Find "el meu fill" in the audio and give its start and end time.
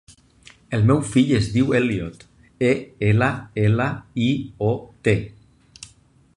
0.77-1.33